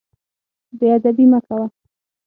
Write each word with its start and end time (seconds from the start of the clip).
بې 0.77 0.87
ادبي 0.97 1.25
مه 1.31 1.39
کوه. 1.45 1.65